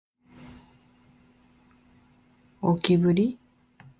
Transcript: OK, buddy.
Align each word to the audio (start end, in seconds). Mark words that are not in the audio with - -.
OK, 2.63 2.95
buddy. 2.97 3.37